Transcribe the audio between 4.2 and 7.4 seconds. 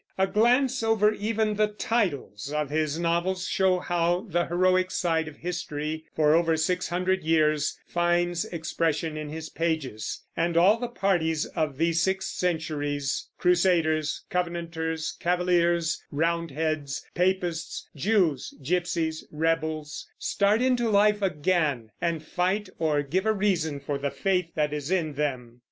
the heroic side of history for over six hundred